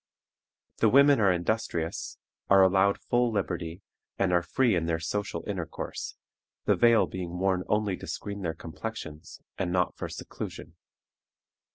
The 0.77 0.89
women 0.89 1.19
are 1.21 1.31
industrious, 1.31 2.17
are 2.49 2.63
allowed 2.63 2.97
full 2.99 3.31
liberty, 3.31 3.83
and 4.17 4.33
are 4.33 4.41
free 4.41 4.73
in 4.73 4.87
their 4.87 4.97
social 4.97 5.43
intercourse, 5.47 6.15
the 6.65 6.75
veil 6.75 7.05
being 7.05 7.37
worn 7.37 7.61
only 7.69 7.95
to 7.97 8.07
screen 8.07 8.41
their 8.41 8.55
complexions, 8.55 9.41
and 9.59 9.71
not 9.71 9.95
for 9.95 10.09
seclusion. 10.09 10.75